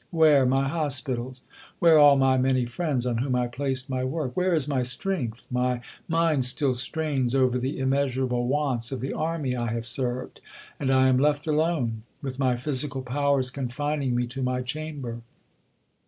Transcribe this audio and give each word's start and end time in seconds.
where, 0.09 0.47
my 0.47 0.67
Hospitals? 0.67 1.41
where 1.77 1.99
all 1.99 2.17
my 2.17 2.35
many 2.35 2.65
friends 2.65 3.05
on 3.05 3.19
whom 3.19 3.35
I 3.35 3.45
placed 3.45 3.87
my 3.87 4.03
work? 4.03 4.35
where 4.35 4.55
is 4.55 4.67
my 4.67 4.81
strength? 4.81 5.45
My 5.51 5.81
mind 6.07 6.43
still 6.45 6.73
strains 6.73 7.35
over 7.35 7.59
the 7.59 7.77
immeasurable 7.77 8.47
wants 8.47 8.91
of 8.91 8.99
the 8.99 9.13
Army 9.13 9.55
I 9.55 9.67
have 9.71 9.85
served, 9.85 10.41
and 10.79 10.89
I 10.89 11.07
am 11.07 11.19
left 11.19 11.45
alone, 11.45 12.01
with 12.19 12.39
my 12.39 12.55
physical 12.55 13.03
powers 13.03 13.51
confining 13.51 14.15
me 14.15 14.25
to 14.25 14.41
my 14.41 14.63
chamber." 14.63 15.21